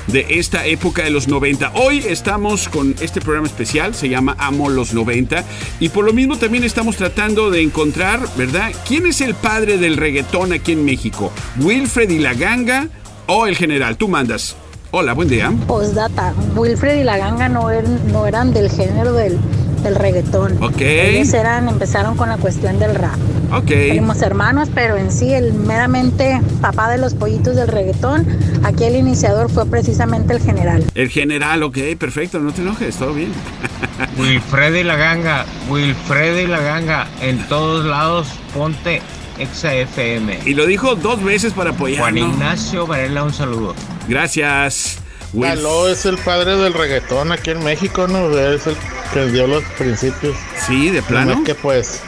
de 0.06 0.26
esta 0.30 0.66
época 0.66 1.02
de 1.02 1.10
los 1.10 1.28
90. 1.28 1.72
Hoy 1.74 1.98
estamos 2.06 2.68
con 2.68 2.94
este 3.00 3.20
programa 3.20 3.46
especial, 3.46 3.94
se 3.94 4.08
llama 4.08 4.36
Amo 4.38 4.68
los 4.68 4.94
90, 4.94 5.44
y 5.80 5.88
por 5.88 6.04
lo 6.04 6.12
mismo 6.12 6.36
también 6.36 6.64
estamos 6.64 6.96
tratando 6.96 7.50
de 7.50 7.62
encontrar, 7.62 8.20
¿verdad? 8.36 8.72
¿Quién 8.86 9.06
es 9.06 9.20
el 9.20 9.34
padre 9.34 9.78
del 9.78 9.96
reggaetón 9.96 10.52
aquí 10.52 10.72
en 10.72 10.84
México? 10.84 11.32
¿Wilfred 11.60 12.10
y 12.10 12.18
la 12.18 12.34
ganga 12.34 12.88
o 13.26 13.46
el 13.46 13.56
general? 13.56 13.96
Tú 13.96 14.08
mandas. 14.08 14.56
Hola, 14.90 15.12
buen 15.12 15.28
día. 15.28 15.52
Postdata, 15.66 16.32
Wilfred 16.54 17.00
y 17.00 17.04
la 17.04 17.18
ganga 17.18 17.48
no 17.48 17.68
eran, 17.68 18.12
no 18.12 18.26
eran 18.26 18.52
del 18.52 18.70
género 18.70 19.12
del, 19.12 19.40
del 19.84 19.94
reggaetón. 19.94 20.60
Ok. 20.62 20.80
Ellos 20.80 21.32
eran, 21.32 21.68
empezaron 21.68 22.16
con 22.16 22.28
la 22.28 22.38
cuestión 22.38 22.78
del 22.80 22.96
rap. 22.96 23.14
Ok. 23.52 23.66
Primos 23.66 24.20
hermanos, 24.22 24.68
pero 24.74 24.96
en 24.96 25.12
sí 25.12 25.32
el 25.32 25.54
meramente 25.54 26.40
papá 26.60 26.90
de 26.90 26.98
los 26.98 27.14
pollitos 27.14 27.54
del 27.54 27.68
reggaetón, 27.68 28.26
aquí 28.64 28.84
el 28.84 28.96
iniciador 28.96 29.50
fue 29.50 29.66
precisamente 29.66 30.34
el 30.34 30.40
general. 30.40 30.84
El 30.96 31.08
general, 31.08 31.62
ok, 31.62 31.78
perfecto, 31.98 32.40
no 32.40 32.52
te 32.52 32.62
enojes, 32.62 32.96
todo 32.96 33.14
bien. 33.14 33.32
Wilfred 34.18 34.74
y 34.74 34.82
la 34.82 34.96
ganga, 34.96 35.46
Wilfred 35.70 36.38
y 36.38 36.46
la 36.48 36.60
ganga, 36.60 37.06
en 37.20 37.38
todos 37.48 37.84
lados 37.84 38.28
ponte 38.52 39.02
Exa 39.38 39.74
FM. 39.74 40.40
Y 40.46 40.54
lo 40.54 40.66
dijo 40.66 40.94
dos 40.94 41.22
veces 41.22 41.52
para 41.52 41.70
apoyarnos. 41.70 42.20
Juan 42.20 42.32
Ignacio 42.32 42.86
Varela, 42.86 43.22
un 43.22 43.32
saludo. 43.32 43.74
Gracias. 44.08 45.03
Wilf- 45.34 45.48
Caló 45.56 45.88
es 45.88 46.06
el 46.06 46.16
padre 46.18 46.56
del 46.56 46.72
reggaetón 46.74 47.32
aquí 47.32 47.50
en 47.50 47.62
México, 47.64 48.06
¿no? 48.06 48.30
Es 48.38 48.66
el 48.66 48.76
que 49.12 49.26
dio 49.26 49.46
los 49.46 49.64
principios. 49.78 50.36
Sí, 50.66 50.90
de 50.90 51.02
plano. 51.02 51.36
Más 51.36 51.44
que 51.44 51.54
pues, 51.54 52.00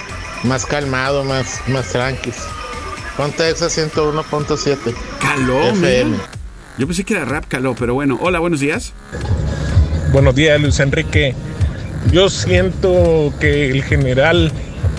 más 0.44 0.64
calmado, 0.66 1.24
más, 1.24 1.60
más 1.68 1.88
tranquis. 1.92 2.36
Ponte 3.16 3.48
Exa 3.48 3.66
101.7. 3.66 4.94
Caló, 5.20 5.60
FM. 5.70 6.04
mira. 6.04 6.24
Yo 6.78 6.86
pensé 6.86 7.04
que 7.04 7.14
era 7.14 7.24
rap 7.24 7.46
caló, 7.48 7.74
pero 7.74 7.94
bueno. 7.94 8.18
Hola, 8.20 8.38
buenos 8.38 8.60
días. 8.60 8.92
Buenos 10.12 10.34
días, 10.34 10.60
Luis 10.60 10.78
Enrique. 10.80 11.34
Yo 12.12 12.28
siento 12.28 13.32
que 13.40 13.70
el 13.70 13.82
general 13.82 14.52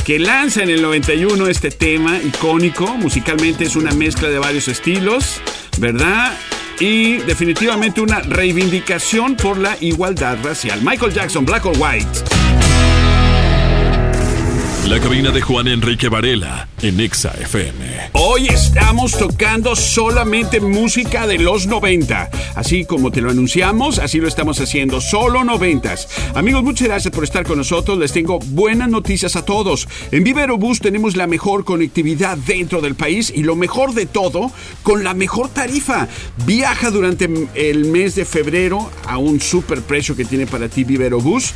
Que 0.09 0.17
lanza 0.17 0.63
en 0.63 0.71
el 0.71 0.81
91 0.81 1.45
este 1.49 1.69
tema 1.69 2.17
icónico. 2.17 2.97
Musicalmente 2.97 3.65
es 3.65 3.75
una 3.75 3.91
mezcla 3.91 4.27
de 4.27 4.39
varios 4.39 4.67
estilos, 4.67 5.39
¿verdad? 5.77 6.35
y 6.79 7.17
definitivamente 7.17 8.01
una 8.01 8.19
reivindicación 8.21 9.35
por 9.35 9.59
la 9.59 9.77
igualdad 9.81 10.39
racial. 10.43 10.81
Michael 10.81 11.13
Jackson, 11.13 11.45
Black 11.45 11.63
or 11.67 11.77
White. 11.77 12.48
La 14.89 14.99
cabina 14.99 15.29
de 15.29 15.39
Juan 15.39 15.67
Enrique 15.67 16.09
Varela 16.09 16.67
en 16.81 16.99
Exa 16.99 17.29
FM. 17.39 18.09
Hoy 18.13 18.47
estamos 18.47 19.15
tocando 19.15 19.75
solamente 19.75 20.59
música 20.59 21.27
de 21.27 21.37
los 21.37 21.67
90. 21.67 22.31
Así 22.55 22.85
como 22.85 23.11
te 23.11 23.21
lo 23.21 23.29
anunciamos, 23.29 23.99
así 23.99 24.17
lo 24.17 24.27
estamos 24.27 24.59
haciendo, 24.59 24.99
solo 24.99 25.43
90. 25.43 25.93
Amigos, 26.33 26.63
muchas 26.63 26.87
gracias 26.87 27.13
por 27.13 27.23
estar 27.23 27.45
con 27.45 27.59
nosotros. 27.59 27.99
Les 27.99 28.11
tengo 28.13 28.39
buenas 28.39 28.89
noticias 28.89 29.35
a 29.35 29.45
todos. 29.45 29.87
En 30.11 30.23
Viva 30.23 30.41
Aerobús 30.41 30.79
tenemos 30.79 31.15
la 31.15 31.27
mejor 31.27 31.65
conectividad 31.65 32.35
dentro 32.35 32.81
del 32.81 32.95
país 32.95 33.31
y 33.35 33.43
lo 33.43 33.55
mejor 33.55 33.93
de 33.93 34.07
todo, 34.07 34.51
con 34.81 35.03
la 35.03 35.13
mejor 35.13 35.49
tarifa. 35.49 36.07
Viaja 36.47 36.89
durante 36.89 37.29
el 37.53 37.85
mes 37.85 38.15
de 38.15 38.25
febrero 38.25 38.89
a 39.05 39.19
un 39.19 39.39
super 39.39 39.83
precio 39.83 40.15
que 40.15 40.25
tiene 40.25 40.47
para 40.47 40.67
ti 40.67 40.83
Viva 40.83 41.03
Aerobús. 41.03 41.53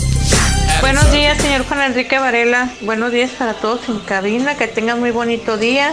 Buenos 0.80 1.12
días, 1.12 1.40
señor 1.40 1.64
Juan 1.66 1.82
Enrique 1.82 2.18
Varela. 2.18 2.70
Buenos 2.82 3.12
días 3.12 3.30
para 3.38 3.54
todos 3.54 3.88
en 3.88 4.00
cabina. 4.00 4.56
Que 4.56 4.66
tengan 4.66 5.00
muy 5.00 5.12
bonito 5.12 5.56
día. 5.56 5.92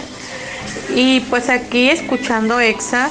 Y 0.94 1.20
pues 1.20 1.48
aquí 1.48 1.90
escuchando 1.90 2.60
EXA 2.60 3.10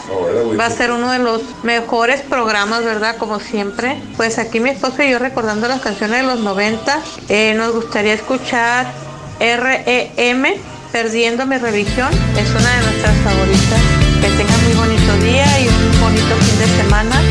va 0.60 0.66
a 0.66 0.70
ser 0.70 0.92
uno 0.92 1.10
de 1.12 1.20
los 1.20 1.42
mejores 1.63 2.22
programas, 2.22 2.84
¿verdad? 2.84 3.16
Como 3.18 3.40
siempre. 3.40 3.98
Pues 4.18 4.38
aquí 4.40 4.60
mi 4.60 4.72
esposo 4.72 5.01
y 5.04 5.12
yo 5.12 5.20
recordando 5.20 5.68
las 5.68 5.82
canciones 5.82 6.22
de 6.22 6.28
los 6.28 6.40
90. 6.40 7.00
eh, 7.30 7.54
nos 7.56 7.74
gustaría 7.74 8.13
escuchar 8.13 8.92
REM, 9.40 10.44
Perdiendo 10.92 11.46
mi 11.46 11.58
religión. 11.58 12.10
Es 12.38 12.50
una 12.50 12.75
de 12.75 12.84
nuestras 12.84 13.18
favoritas. 13.20 14.00
Bonito 15.12 15.25
día 15.25 15.60
y 15.60 15.68
un 15.68 16.00
bonito 16.00 16.36
fin 16.38 16.60
de 16.60 16.84
semana. 16.84 17.22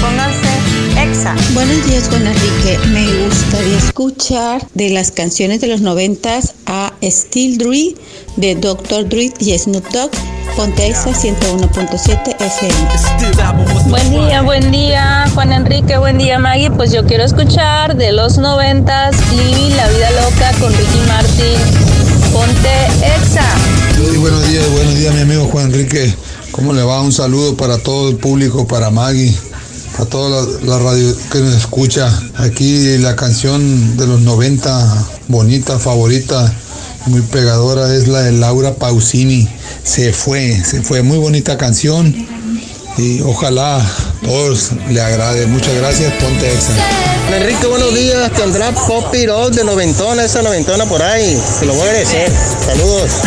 Pónganse 0.00 0.48
EXA. 1.00 1.36
Buenos 1.54 1.86
días, 1.86 2.08
Juan 2.08 2.26
Enrique. 2.26 2.78
Me 2.88 3.06
gustaría 3.26 3.78
escuchar 3.78 4.66
de 4.74 4.90
las 4.90 5.12
canciones 5.12 5.60
de 5.60 5.68
los 5.68 5.82
noventas 5.82 6.54
a 6.66 6.92
Still 7.00 7.58
Dre 7.58 7.94
de 8.36 8.56
Dr. 8.56 9.08
Dre 9.08 9.32
y 9.38 9.56
Snoop 9.56 9.88
Dogg. 9.90 10.10
Ponte 10.56 10.88
Exa 10.88 11.10
101.7 11.10 12.34
FM. 12.40 12.74
Buen 13.88 14.10
día, 14.10 14.42
buen 14.42 14.72
día, 14.72 15.24
Juan 15.32 15.52
Enrique, 15.52 15.96
buen 15.98 16.18
día, 16.18 16.40
Maggie. 16.40 16.72
Pues 16.72 16.90
yo 16.90 17.06
quiero 17.06 17.24
escuchar 17.24 17.96
de 17.96 18.10
los 18.12 18.38
noventas 18.38 19.14
Living 19.30 19.76
la 19.76 19.88
vida 19.88 20.10
loca 20.22 20.52
con 20.58 20.72
Ricky 20.72 20.98
Martin. 21.06 21.92
Ponte 22.32 22.86
Exa. 23.16 23.46
Sí, 23.96 24.16
buenos 24.16 24.48
días, 24.48 24.68
buenos 24.70 24.94
días, 24.96 25.14
mi 25.14 25.20
amigo 25.20 25.44
Juan 25.44 25.66
Enrique. 25.66 26.12
¿Cómo 26.52 26.74
le 26.74 26.82
va? 26.82 27.00
Un 27.00 27.12
saludo 27.12 27.56
para 27.56 27.78
todo 27.78 28.10
el 28.10 28.16
público, 28.16 28.66
para 28.66 28.90
Maggie, 28.90 29.34
a 29.98 30.04
toda 30.04 30.46
la, 30.62 30.78
radio 30.78 31.16
que 31.32 31.40
nos 31.40 31.54
escucha. 31.54 32.12
Aquí 32.36 32.98
la 32.98 33.16
canción 33.16 33.96
de 33.96 34.06
los 34.06 34.20
90, 34.20 35.08
bonita, 35.28 35.78
favorita, 35.78 36.52
muy 37.06 37.22
pegadora, 37.22 37.92
es 37.94 38.06
la 38.06 38.20
de 38.20 38.32
Laura 38.32 38.74
Pausini. 38.74 39.48
Se 39.82 40.12
fue, 40.12 40.62
se 40.62 40.82
fue. 40.82 41.02
Muy 41.02 41.18
bonita 41.18 41.56
canción 41.56 42.14
y 42.98 43.22
ojalá 43.22 43.80
todos 44.22 44.72
le 44.90 45.00
agrade. 45.00 45.46
Muchas 45.46 45.74
gracias, 45.74 46.12
ponte 46.22 46.52
exa. 46.52 46.74
Enrique, 47.34 47.66
buenos 47.66 47.94
días. 47.94 48.30
Tendrá 48.32 48.72
Pop 48.72 49.14
It 49.14 49.30
de 49.54 49.64
noventona, 49.64 50.24
esa 50.24 50.42
noventona 50.42 50.84
por 50.84 51.02
ahí. 51.02 51.40
Se 51.58 51.64
lo 51.64 51.72
voy 51.72 51.82
a 51.82 51.84
agradecer. 51.86 52.30
Saludos. 52.66 53.22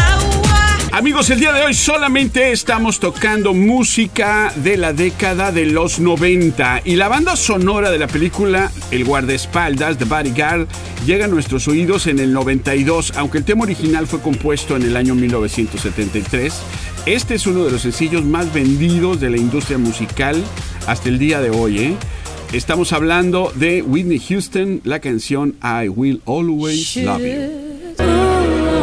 Amigos, 0.95 1.29
el 1.29 1.41
día 1.41 1.51
de 1.51 1.61
hoy 1.61 1.73
solamente 1.73 2.53
estamos 2.53 3.01
tocando 3.01 3.53
música 3.53 4.53
de 4.55 4.77
la 4.77 4.93
década 4.93 5.51
de 5.51 5.65
los 5.65 5.99
90 5.99 6.83
y 6.85 6.95
la 6.95 7.09
banda 7.09 7.35
sonora 7.35 7.91
de 7.91 7.99
la 7.99 8.07
película 8.07 8.71
El 8.91 9.03
guardaespaldas 9.03 9.99
de 9.99 10.05
Bodyguard 10.05 10.69
llega 11.05 11.25
a 11.25 11.27
nuestros 11.27 11.67
oídos 11.67 12.07
en 12.07 12.19
el 12.19 12.31
92, 12.31 13.11
aunque 13.17 13.39
el 13.39 13.43
tema 13.43 13.63
original 13.63 14.07
fue 14.07 14.21
compuesto 14.21 14.77
en 14.77 14.83
el 14.83 14.95
año 14.95 15.15
1973. 15.15 16.53
Este 17.05 17.35
es 17.35 17.45
uno 17.45 17.65
de 17.65 17.71
los 17.71 17.81
sencillos 17.81 18.23
más 18.23 18.53
vendidos 18.53 19.19
de 19.19 19.31
la 19.31 19.37
industria 19.37 19.77
musical 19.77 20.41
hasta 20.87 21.09
el 21.09 21.19
día 21.19 21.41
de 21.41 21.49
hoy. 21.49 21.79
¿eh? 21.79 21.97
Estamos 22.53 22.93
hablando 22.93 23.51
de 23.55 23.81
Whitney 23.81 24.19
Houston, 24.29 24.79
la 24.85 25.01
canción 25.01 25.57
I 25.61 25.89
Will 25.89 26.21
Always 26.25 26.95
Love 26.95 27.19
You. 27.19 27.64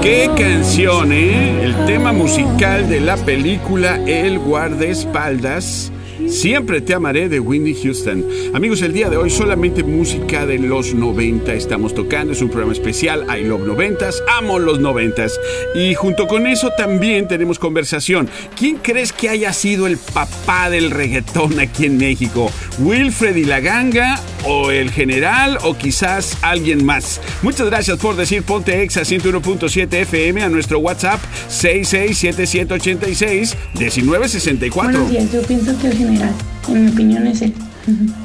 ¡Qué 0.02 0.28
canción, 0.36 1.12
eh! 1.12 1.62
El 1.62 1.86
tema 1.86 2.12
musical 2.12 2.88
de 2.88 2.98
la 2.98 3.16
película 3.16 4.00
El 4.04 4.40
guardaespaldas 4.40 5.91
Siempre 6.28 6.80
te 6.80 6.94
amaré 6.94 7.28
de 7.28 7.40
Whitney 7.40 7.74
Houston. 7.82 8.24
Amigos, 8.54 8.82
el 8.82 8.92
día 8.92 9.10
de 9.10 9.16
hoy 9.16 9.30
solamente 9.30 9.82
música 9.82 10.46
de 10.46 10.58
los 10.58 10.94
90 10.94 11.52
estamos 11.54 11.94
tocando. 11.94 12.32
Es 12.32 12.42
un 12.42 12.48
programa 12.48 12.72
especial. 12.72 13.26
I 13.28 13.44
love 13.44 13.66
90 13.66 14.10
amo 14.38 14.58
los 14.58 14.80
90 14.80 15.26
Y 15.74 15.94
junto 15.94 16.26
con 16.26 16.46
eso 16.46 16.70
también 16.76 17.28
tenemos 17.28 17.58
conversación. 17.58 18.28
¿Quién 18.56 18.76
crees 18.76 19.12
que 19.12 19.28
haya 19.28 19.52
sido 19.52 19.86
el 19.86 19.98
papá 19.98 20.70
del 20.70 20.90
reggaetón 20.90 21.60
aquí 21.60 21.84
en 21.86 21.98
México? 21.98 22.50
¿Wilfred 22.78 23.36
y 23.36 23.44
la 23.44 23.60
ganga? 23.60 24.20
¿O 24.44 24.70
el 24.70 24.90
general? 24.90 25.58
¿O 25.62 25.76
quizás 25.76 26.38
alguien 26.42 26.84
más? 26.84 27.20
Muchas 27.42 27.68
gracias 27.68 27.98
por 27.98 28.16
decir 28.16 28.42
Ponte 28.42 28.82
Exa 28.82 29.02
101.7 29.02 29.92
FM 29.92 30.42
a 30.42 30.48
nuestro 30.48 30.80
WhatsApp 30.80 31.20
667786 31.48 33.56
1964. 33.78 34.92
Buenos 34.92 35.10
días, 35.10 35.32
yo 35.32 35.42
pienso 35.42 35.78
que 35.78 35.90
general 36.06 36.34
en 36.68 36.84
mi 36.84 36.90
opinión 36.90 37.26
es 37.26 37.42
él. 37.42 37.54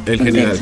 El 0.05 0.21
general. 0.21 0.59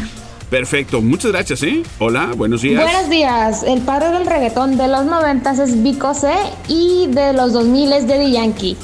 Perfecto, 0.49 1.01
muchas 1.01 1.31
gracias, 1.31 1.63
¿eh? 1.63 1.83
Hola, 1.99 2.31
buenos 2.35 2.61
días. 2.61 2.81
Buenos 2.81 3.09
días. 3.09 3.63
El 3.63 3.81
padre 3.81 4.09
del 4.11 4.25
reggaetón 4.25 4.77
de 4.77 4.87
los 4.87 5.05
noventas 5.05 5.59
es 5.59 5.81
Vico 5.81 6.13
C 6.13 6.31
y 6.67 7.07
de 7.07 7.33
los 7.33 7.51
2000 7.51 7.93
es 7.93 8.07
Daddy 8.07 8.31
Yankee. 8.31 8.77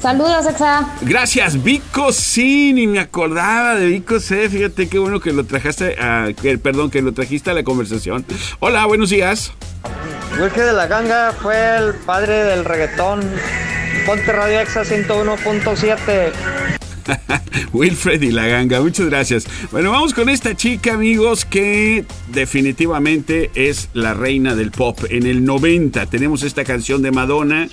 Saludos, 0.00 0.46
Exa. 0.46 0.88
Gracias, 1.02 1.62
Vico 1.62 2.12
sí, 2.12 2.72
ni 2.72 2.86
me 2.86 3.00
acordaba 3.00 3.74
de 3.74 3.86
Vico 3.86 4.18
C. 4.20 4.48
Fíjate 4.48 4.88
qué 4.88 4.98
bueno 4.98 5.20
que 5.20 5.32
lo 5.32 5.44
trajaste, 5.44 5.96
a, 6.00 6.28
perdón, 6.62 6.90
que 6.90 7.02
lo 7.02 7.12
trajiste 7.12 7.50
a 7.50 7.54
la 7.54 7.64
conversación. 7.64 8.24
Hola, 8.60 8.86
buenos 8.86 9.10
días. 9.10 9.52
Wilke 10.40 10.62
de 10.62 10.72
la 10.72 10.86
Ganga 10.86 11.32
fue 11.32 11.76
el 11.76 11.94
padre 11.94 12.44
del 12.44 12.64
reggaetón. 12.64 13.20
Ponte 14.06 14.32
Radio 14.32 14.60
Exa 14.60 14.84
101.7. 14.84 16.59
Wilfred 17.72 18.22
y 18.22 18.30
la 18.30 18.46
ganga, 18.46 18.80
muchas 18.80 19.06
gracias. 19.06 19.46
Bueno, 19.70 19.90
vamos 19.90 20.14
con 20.14 20.28
esta 20.28 20.56
chica, 20.56 20.94
amigos, 20.94 21.44
que 21.44 22.04
definitivamente 22.28 23.50
es 23.54 23.88
la 23.94 24.14
reina 24.14 24.54
del 24.54 24.70
pop. 24.70 24.98
En 25.10 25.26
el 25.26 25.44
90 25.44 26.06
tenemos 26.06 26.42
esta 26.42 26.64
canción 26.64 27.02
de 27.02 27.10
Madonna 27.10 27.68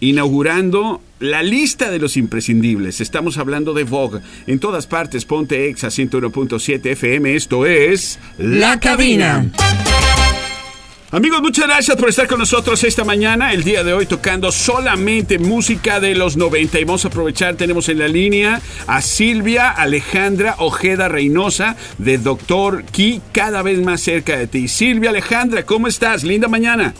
inaugurando 0.00 1.00
la 1.18 1.42
lista 1.42 1.90
de 1.90 1.98
los 1.98 2.16
imprescindibles. 2.16 3.00
Estamos 3.00 3.38
hablando 3.38 3.72
de 3.72 3.84
Vogue. 3.84 4.20
En 4.46 4.58
todas 4.58 4.86
partes, 4.86 5.24
ponte 5.24 5.68
exa 5.68 5.88
101.7 5.88 6.86
FM. 6.90 7.34
Esto 7.34 7.66
es 7.66 8.18
La 8.38 8.78
Cabina. 8.78 9.46
Amigos, 11.12 11.40
muchas 11.40 11.68
gracias 11.68 11.96
por 11.96 12.08
estar 12.08 12.26
con 12.26 12.40
nosotros 12.40 12.82
esta 12.82 13.04
mañana, 13.04 13.52
el 13.52 13.62
día 13.62 13.84
de 13.84 13.92
hoy 13.92 14.06
tocando 14.06 14.50
solamente 14.50 15.38
música 15.38 16.00
de 16.00 16.16
los 16.16 16.36
90 16.36 16.80
y 16.80 16.84
vamos 16.84 17.04
a 17.04 17.08
aprovechar, 17.08 17.54
tenemos 17.54 17.88
en 17.88 18.00
la 18.00 18.08
línea 18.08 18.60
a 18.88 19.00
Silvia 19.00 19.70
Alejandra 19.70 20.56
Ojeda 20.58 21.06
Reynosa 21.08 21.76
de 21.98 22.18
Doctor 22.18 22.82
Key, 22.86 23.22
cada 23.30 23.62
vez 23.62 23.78
más 23.78 24.00
cerca 24.00 24.36
de 24.36 24.48
ti. 24.48 24.66
Silvia 24.66 25.10
Alejandra, 25.10 25.64
¿cómo 25.64 25.86
estás? 25.86 26.24
Linda 26.24 26.48
mañana. 26.48 26.92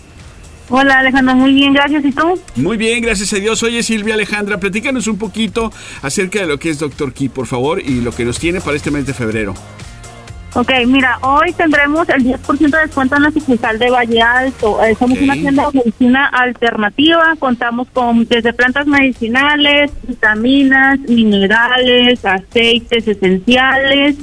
Hola 0.69 1.01
Alejandra, 1.01 1.35
muy 1.35 1.53
bien, 1.53 1.73
gracias. 1.73 2.05
¿Y 2.05 2.13
tú? 2.13 2.41
Muy 2.55 2.77
bien, 2.77 3.03
gracias 3.03 3.33
a 3.33 3.37
Dios. 3.37 3.61
Oye 3.65 3.83
Silvia 3.83 4.15
Alejandra, 4.15 4.61
platícanos 4.61 5.09
un 5.09 5.19
poquito 5.19 5.73
acerca 6.03 6.39
de 6.39 6.47
lo 6.47 6.61
que 6.61 6.71
es 6.71 6.79
Doctor 6.79 7.13
Key, 7.13 7.29
por 7.29 7.49
favor, 7.49 7.81
y 7.81 8.01
lo 8.03 8.13
que 8.13 8.25
nos 8.25 8.39
tiene 8.39 8.61
para 8.61 8.77
este 8.77 8.93
mes 8.93 9.05
de 9.05 9.15
febrero. 9.15 9.55
Ok, 10.59 10.71
mira, 10.87 11.19
hoy 11.21 11.53
tendremos 11.53 12.09
el 12.09 12.25
10% 12.25 12.71
de 12.71 12.79
descuento 12.79 13.15
en 13.15 13.25
la 13.25 13.31
sucursal 13.31 13.79
de 13.79 13.91
Valle 13.91 14.23
Alto. 14.23 14.83
Eh, 14.83 14.97
somos 14.99 15.21
una 15.21 15.35
tienda 15.35 15.69
de 15.71 15.81
medicina 15.81 16.29
alternativa, 16.29 17.35
contamos 17.39 17.89
con 17.93 18.25
desde 18.25 18.55
plantas 18.55 18.87
medicinales, 18.87 19.91
vitaminas, 20.09 20.99
minerales, 21.01 22.25
aceites 22.25 23.07
esenciales 23.07 24.17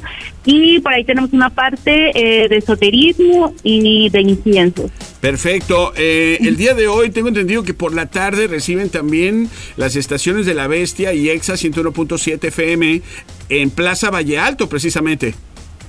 y 0.43 0.79
por 0.79 0.93
ahí 0.93 1.03
tenemos 1.03 1.31
una 1.33 1.51
parte 1.51 2.09
eh, 2.15 2.49
de 2.49 2.57
esoterismo 2.57 3.53
y 3.61 4.09
de 4.09 4.21
inciensos. 4.21 4.89
Perfecto. 5.21 5.93
Eh, 5.95 6.39
el 6.41 6.57
día 6.57 6.73
de 6.73 6.87
hoy 6.87 7.11
tengo 7.11 7.27
entendido 7.27 7.61
que 7.61 7.75
por 7.75 7.93
la 7.93 8.07
tarde 8.07 8.47
reciben 8.47 8.89
también 8.89 9.49
las 9.77 9.95
estaciones 9.95 10.47
de 10.47 10.55
La 10.55 10.65
Bestia 10.65 11.13
y 11.13 11.29
EXA 11.29 11.53
101.7 11.53 12.47
FM 12.47 13.03
en 13.49 13.69
Plaza 13.69 14.09
Valle 14.09 14.39
Alto, 14.39 14.67
precisamente. 14.67 15.35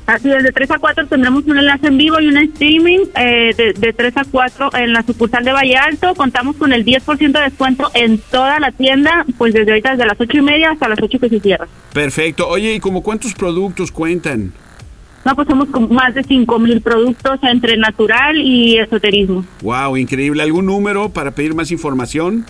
Así 0.07 0.31
es, 0.31 0.43
de 0.43 0.53
3 0.53 0.71
a 0.73 0.79
4 0.79 1.07
tendremos 1.07 1.45
un 1.45 1.59
enlace 1.59 1.87
en 1.87 1.97
vivo 1.97 2.21
y 2.21 2.29
un 2.29 2.37
streaming 2.37 3.01
eh, 3.17 3.55
de, 3.57 3.73
de, 3.73 3.93
3 3.93 4.17
a 4.19 4.25
4 4.25 4.71
en 4.75 4.93
la 4.93 5.03
sucursal 5.03 5.45
de 5.45 5.53
Valle 5.53 5.77
Alto. 5.77 6.15
Contamos 6.15 6.57
con 6.57 6.75
el 6.75 6.85
10% 6.85 7.33
de 7.33 7.41
descuento 7.41 7.91
en 7.95 8.19
toda 8.19 8.61
la 8.61 8.71
tienda, 8.71 9.25
pues 9.39 9.55
desde 9.55 9.71
ahorita 9.71 9.93
desde 9.93 10.07
las 10.07 10.21
8 10.21 10.37
y 10.37 10.43
media 10.43 10.71
hasta 10.73 10.89
las 10.89 11.01
8 11.01 11.19
que 11.19 11.29
se 11.31 11.41
cierra. 11.41 11.67
Perfecto. 11.93 12.47
Oye, 12.49 12.75
¿y 12.75 12.81
como 12.81 13.03
cuántos 13.03 13.33
productos 13.35 13.91
cuentan? 13.91 14.53
No, 15.25 15.35
pues 15.35 15.49
somos 15.49 15.69
con 15.71 15.93
más 15.93 16.15
de 16.15 16.23
5 16.23 16.59
mil 16.59 16.83
productos 16.83 17.41
entre 17.43 17.79
natural 17.79 18.37
y 18.37 18.77
esoterismo. 18.77 19.47
Wow, 19.63 19.97
increíble. 19.97 20.43
¿Algún 20.43 20.67
número 20.67 21.09
para 21.09 21.31
pedir 21.31 21.55
más 21.55 21.71
información? 21.71 22.45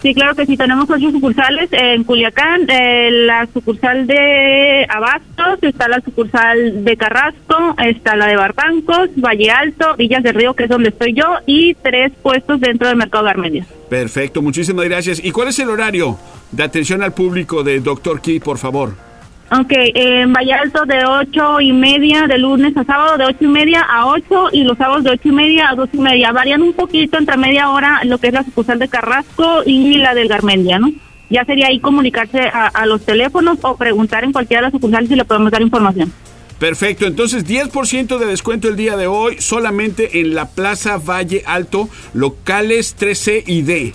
Sí, 0.00 0.14
claro 0.14 0.36
que 0.36 0.46
sí, 0.46 0.56
tenemos 0.56 0.88
ocho 0.88 1.10
sucursales 1.10 1.68
en 1.72 2.04
Culiacán, 2.04 2.70
eh, 2.70 3.10
la 3.10 3.48
sucursal 3.52 4.06
de 4.06 4.86
Abastos, 4.88 5.58
está 5.62 5.88
la 5.88 6.00
sucursal 6.00 6.84
de 6.84 6.96
Carrasco, 6.96 7.74
está 7.84 8.14
la 8.14 8.28
de 8.28 8.36
Barbancos, 8.36 9.10
Valle 9.16 9.50
Alto, 9.50 9.96
Villas 9.96 10.22
del 10.22 10.36
Río, 10.36 10.54
que 10.54 10.62
es 10.64 10.70
donde 10.70 10.90
estoy 10.90 11.14
yo, 11.14 11.24
y 11.46 11.74
tres 11.74 12.12
puestos 12.22 12.60
dentro 12.60 12.86
del 12.86 12.96
Mercado 12.96 13.24
de 13.24 13.30
Armenia. 13.30 13.66
Perfecto, 13.90 14.40
muchísimas 14.40 14.84
gracias. 14.84 15.20
¿Y 15.22 15.32
cuál 15.32 15.48
es 15.48 15.58
el 15.58 15.68
horario 15.68 16.16
de 16.52 16.62
atención 16.62 17.02
al 17.02 17.12
público 17.12 17.64
de 17.64 17.80
Doctor 17.80 18.20
Key, 18.20 18.38
por 18.38 18.58
favor? 18.58 19.07
Ok, 19.50 19.72
en 19.72 20.30
Valle 20.34 20.52
Alto 20.52 20.84
de 20.84 21.06
ocho 21.06 21.58
y 21.62 21.72
media, 21.72 22.26
de 22.26 22.36
lunes 22.36 22.76
a 22.76 22.84
sábado 22.84 23.16
de 23.16 23.24
ocho 23.24 23.44
y 23.44 23.46
media 23.46 23.80
a 23.80 24.06
ocho 24.06 24.48
y 24.52 24.62
los 24.62 24.76
sábados 24.76 25.04
de 25.04 25.10
ocho 25.10 25.28
y 25.28 25.32
media 25.32 25.70
a 25.70 25.74
dos 25.74 25.88
y 25.94 25.98
media. 25.98 26.32
Varían 26.32 26.60
un 26.60 26.74
poquito 26.74 27.16
entre 27.16 27.38
media 27.38 27.70
hora 27.70 28.04
lo 28.04 28.18
que 28.18 28.26
es 28.26 28.34
la 28.34 28.44
sucursal 28.44 28.78
de 28.78 28.88
Carrasco 28.88 29.62
y 29.64 29.96
la 29.96 30.14
del 30.14 30.28
Garmendia, 30.28 30.78
¿no? 30.78 30.92
Ya 31.30 31.46
sería 31.46 31.68
ahí 31.68 31.80
comunicarse 31.80 32.40
a, 32.40 32.84
los 32.84 33.04
teléfonos 33.04 33.58
o 33.62 33.76
preguntar 33.76 34.24
en 34.24 34.32
cualquiera 34.32 34.60
de 34.60 34.66
las 34.66 34.72
sucursales 34.72 35.08
si 35.08 35.16
le 35.16 35.24
podemos 35.24 35.50
dar 35.50 35.62
información. 35.62 36.12
Perfecto, 36.58 37.06
entonces 37.06 37.46
10% 37.46 38.18
de 38.18 38.26
descuento 38.26 38.68
el 38.68 38.76
día 38.76 38.96
de 38.96 39.06
hoy 39.06 39.36
solamente 39.38 40.20
en 40.20 40.34
la 40.34 40.48
Plaza 40.48 40.98
Valle 40.98 41.42
Alto, 41.46 41.88
locales 42.12 42.94
13 42.94 43.44
y 43.46 43.62
D. 43.62 43.94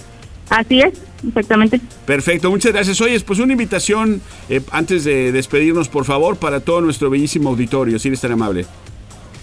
Así 0.50 0.82
es 0.82 1.13
exactamente. 1.28 1.80
Perfecto, 2.06 2.50
muchas 2.50 2.74
gracias. 2.74 3.00
Oye, 3.02 3.20
pues 3.22 3.40
una 3.40 3.54
invitación 3.54 4.22
eh, 4.50 4.62
antes 4.72 5.04
de 5.04 5.32
despedirnos, 5.32 5.90
por 5.90 6.06
favor, 6.06 6.38
para 6.38 6.60
todo 6.60 6.82
nuestro 6.82 7.10
bellísimo 7.10 7.50
auditorio, 7.50 8.00
si 8.00 8.10
eres 8.10 8.22
tan 8.22 8.32
amable. 8.32 8.66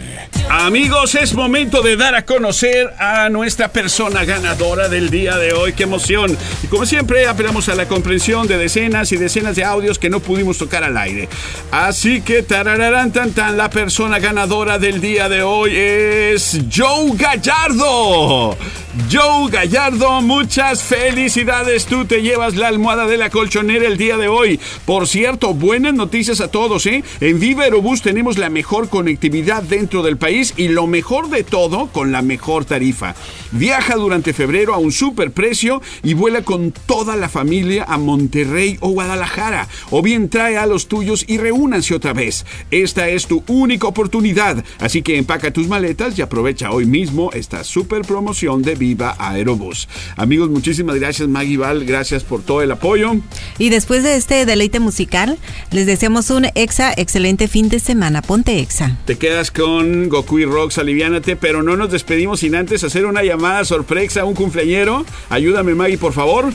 Amigos, 0.49 1.13
es 1.13 1.35
momento 1.35 1.83
de 1.83 1.97
dar 1.97 2.15
a 2.15 2.25
conocer 2.25 2.91
a 2.97 3.29
nuestra 3.29 3.71
persona 3.71 4.25
ganadora 4.25 4.89
del 4.89 5.11
día 5.11 5.37
de 5.37 5.53
hoy. 5.53 5.73
¡Qué 5.73 5.83
emoción! 5.83 6.35
Y 6.63 6.67
como 6.67 6.87
siempre, 6.87 7.27
apelamos 7.27 7.69
a 7.69 7.75
la 7.75 7.87
comprensión 7.87 8.47
de 8.47 8.57
decenas 8.57 9.11
y 9.11 9.17
decenas 9.17 9.55
de 9.55 9.63
audios 9.63 9.99
que 9.99 10.09
no 10.09 10.19
pudimos 10.19 10.57
tocar 10.57 10.83
al 10.83 10.97
aire. 10.97 11.29
Así 11.69 12.21
que, 12.21 12.41
tarararán 12.41 13.13
tan 13.13 13.33
tan, 13.33 13.55
la 13.55 13.69
persona 13.69 14.17
ganadora 14.17 14.79
del 14.79 14.99
día 14.99 15.29
de 15.29 15.43
hoy 15.43 15.75
es 15.75 16.59
Joe 16.75 17.11
Gallardo. 17.15 18.57
Joe 19.11 19.51
Gallardo, 19.51 20.21
muchas 20.21 20.81
felicidades. 20.81 21.85
Tú 21.85 22.05
te 22.05 22.21
llevas 22.21 22.55
la 22.55 22.69
almohada 22.69 23.07
de 23.07 23.17
la 23.17 23.29
colchonera 23.29 23.85
el 23.85 23.97
día 23.97 24.15
de 24.15 24.29
hoy. 24.29 24.57
Por 24.85 25.05
cierto, 25.09 25.53
buenas 25.53 25.93
noticias 25.93 26.39
a 26.39 26.47
todos, 26.47 26.85
¿eh? 26.85 27.03
En 27.19 27.41
Viva 27.41 27.65
Aerobús 27.65 28.01
tenemos 28.01 28.37
la 28.37 28.49
mejor 28.49 28.87
conectividad 28.87 29.63
dentro 29.63 30.01
del 30.01 30.15
país 30.15 30.53
y 30.55 30.69
lo 30.69 30.87
mejor 30.87 31.29
de 31.29 31.43
todo 31.43 31.87
con 31.87 32.13
la 32.13 32.21
mejor 32.21 32.63
tarifa. 32.63 33.15
Viaja 33.51 33.95
durante 33.95 34.31
febrero 34.31 34.73
a 34.73 34.77
un 34.77 34.93
super 34.93 35.31
precio 35.31 35.81
y 36.01 36.13
vuela 36.13 36.43
con 36.43 36.71
toda 36.71 37.17
la 37.17 37.27
familia 37.27 37.83
a 37.89 37.97
Monterrey 37.97 38.77
o 38.79 38.91
Guadalajara. 38.91 39.67
O 39.89 40.01
bien 40.01 40.29
trae 40.29 40.57
a 40.57 40.65
los 40.65 40.87
tuyos 40.87 41.25
y 41.27 41.37
reúnanse 41.37 41.95
otra 41.95 42.13
vez. 42.13 42.45
Esta 42.71 43.09
es 43.09 43.27
tu 43.27 43.43
única 43.47 43.87
oportunidad. 43.87 44.63
Así 44.79 45.01
que 45.01 45.17
empaca 45.17 45.51
tus 45.51 45.67
maletas 45.67 46.17
y 46.17 46.21
aprovecha 46.21 46.71
hoy 46.71 46.85
mismo 46.85 47.31
esta 47.33 47.65
super 47.65 48.01
promoción 48.03 48.61
de 48.61 48.75
Viva 48.75 48.84
Aerobús. 49.17 49.87
Amigos, 50.15 50.49
muchísimas 50.49 50.97
gracias 50.97 51.27
Maggie 51.27 51.57
Val, 51.57 51.85
gracias 51.85 52.23
por 52.23 52.41
todo 52.41 52.61
el 52.61 52.71
apoyo. 52.71 53.15
Y 53.57 53.69
después 53.69 54.03
de 54.03 54.15
este 54.15 54.45
deleite 54.45 54.79
musical, 54.79 55.37
les 55.71 55.85
deseamos 55.85 56.29
un 56.29 56.45
exa 56.55 56.93
excelente 56.95 57.47
fin 57.47 57.69
de 57.69 57.79
semana. 57.79 58.21
Ponte 58.21 58.59
exa. 58.59 58.97
Te 59.05 59.17
quedas 59.17 59.51
con 59.51 60.09
Goku 60.09 60.39
y 60.39 60.45
Rox, 60.45 60.77
aliviánate, 60.77 61.35
pero 61.35 61.63
no 61.63 61.75
nos 61.75 61.91
despedimos 61.91 62.41
sin 62.41 62.55
antes 62.55 62.83
hacer 62.83 63.05
una 63.05 63.23
llamada 63.23 63.65
sorpresa 63.65 64.21
a 64.21 64.25
un 64.25 64.35
cumpleañero. 64.35 65.05
Ayúdame 65.29 65.75
Maggie, 65.75 65.97
por 65.97 66.13
favor. 66.13 66.51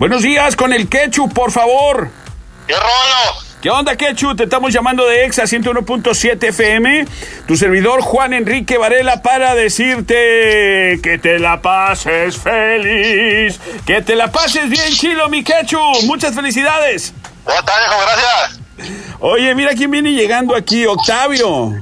Buenos 0.00 0.22
días 0.22 0.56
con 0.56 0.72
el 0.72 0.88
ketchup, 0.88 1.34
por 1.34 1.52
favor. 1.52 2.10
¿Qué 2.66 2.72
rollo? 2.72 3.38
¿Qué 3.60 3.68
onda, 3.68 3.96
Ketchup? 3.96 4.34
Te 4.34 4.44
estamos 4.44 4.72
llamando 4.72 5.06
de 5.06 5.26
EXA 5.26 5.42
101.7 5.42 6.42
FM. 6.42 7.06
Tu 7.46 7.54
servidor 7.54 8.00
Juan 8.00 8.32
Enrique 8.32 8.78
Varela 8.78 9.20
para 9.20 9.54
decirte 9.54 10.98
que 11.02 11.18
te 11.20 11.38
la 11.38 11.60
pases 11.60 12.38
feliz. 12.38 13.60
Que 13.84 14.00
te 14.00 14.16
la 14.16 14.32
pases 14.32 14.70
bien, 14.70 14.90
chilo, 14.94 15.28
mi 15.28 15.44
Ketchup. 15.44 16.04
Muchas 16.06 16.34
felicidades. 16.34 17.12
¿Cómo 17.44 17.58
estás, 17.58 17.76
viejo? 17.76 18.00
Gracias. 18.00 18.58
Oye, 19.20 19.54
mira 19.54 19.74
quién 19.74 19.90
viene 19.90 20.12
llegando 20.14 20.56
aquí, 20.56 20.86
Octavio. 20.86 21.74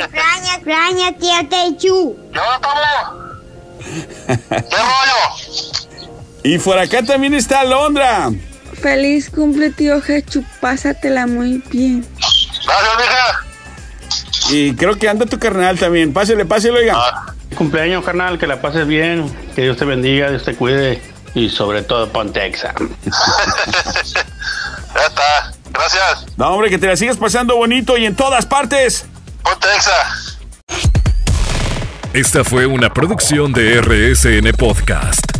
Extraña, 0.00 0.54
extraña, 0.54 1.12
tía 1.18 1.46
Ketchup. 1.50 2.16
¿Qué 2.32 2.38
onda, 2.40 3.12
¿Qué 4.48 4.76
rollo? 4.76 5.85
Y 6.46 6.58
por 6.58 6.78
acá 6.78 7.02
también 7.02 7.34
está 7.34 7.62
Alondra. 7.62 8.30
Feliz 8.80 9.30
cumple, 9.30 9.70
tío 9.70 10.00
Hechu. 10.00 10.44
Pásatela 10.60 11.26
muy 11.26 11.60
bien. 11.70 12.06
Gracias, 12.64 12.96
mija. 12.98 13.44
Y 14.50 14.74
creo 14.76 14.96
que 14.96 15.08
anda 15.08 15.26
tu 15.26 15.40
carnal 15.40 15.76
también. 15.76 16.12
Pásele, 16.12 16.44
pásele, 16.44 16.78
oiga. 16.78 16.94
Ah. 16.96 17.34
Cumpleaños, 17.56 18.04
carnal. 18.04 18.38
Que 18.38 18.46
la 18.46 18.62
pases 18.62 18.86
bien. 18.86 19.28
Que 19.56 19.62
Dios 19.62 19.76
te 19.76 19.84
bendiga, 19.84 20.30
Dios 20.30 20.44
te 20.44 20.54
cuide. 20.54 21.02
Y 21.34 21.48
sobre 21.48 21.82
todo, 21.82 22.08
ponte 22.12 22.46
exa. 22.46 22.72
ya 23.04 25.02
está. 25.04 25.52
Gracias. 25.72 26.26
No, 26.36 26.50
hombre, 26.50 26.70
que 26.70 26.78
te 26.78 26.86
la 26.86 26.96
sigas 26.96 27.16
pasando 27.16 27.56
bonito 27.56 27.96
y 27.96 28.06
en 28.06 28.14
todas 28.14 28.46
partes. 28.46 29.04
Ponte 29.42 29.66
exa. 29.74 30.14
Esta 32.12 32.44
fue 32.44 32.66
una 32.66 32.94
producción 32.94 33.52
de 33.52 33.80
RSN 33.80 34.52
Podcast. 34.56 35.35